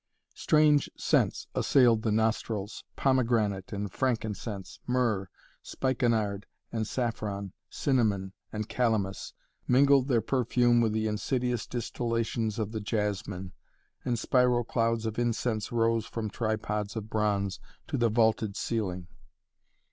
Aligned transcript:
Strange 0.33 0.89
scents 0.97 1.45
assailed 1.53 2.01
the 2.01 2.11
nostrils: 2.11 2.83
pomegranate 2.95 3.71
and 3.71 3.91
frankincense, 3.91 4.79
myrrh, 4.87 5.27
spikenard 5.61 6.47
and 6.71 6.87
saffron, 6.87 7.53
cinnamon 7.69 8.33
and 8.51 8.67
calamus 8.67 9.35
mingled 9.67 10.07
their 10.07 10.19
perfume 10.19 10.81
with 10.81 10.91
the 10.91 11.05
insidious 11.05 11.67
distillations 11.67 12.57
of 12.57 12.71
the 12.71 12.81
jasmine, 12.81 13.51
and 14.03 14.17
spiral 14.17 14.63
clouds 14.63 15.05
of 15.05 15.19
incense 15.19 15.71
rose 15.71 16.07
from 16.07 16.31
tripods 16.31 16.95
of 16.95 17.07
bronze 17.07 17.59
to 17.87 17.95
the 17.95 18.09
vaulted 18.09 18.55
ceiling. 18.55 19.05